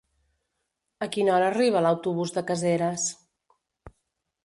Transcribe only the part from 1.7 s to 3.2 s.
l'autobús de Caseres?